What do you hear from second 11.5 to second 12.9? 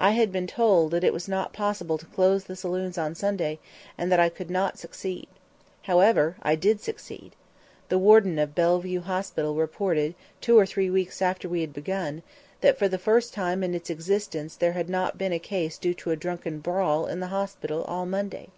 had begun, that for